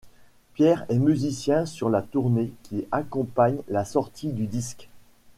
[0.55, 4.89] Pierre est musicien sur la tournée qui accompagne la sortie du disque.